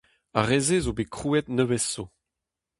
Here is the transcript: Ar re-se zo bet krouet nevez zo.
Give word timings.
Ar 0.39 0.45
re-se 0.49 0.77
zo 0.85 0.91
bet 0.97 1.11
krouet 1.15 1.47
nevez 1.55 1.85
zo. 1.93 2.03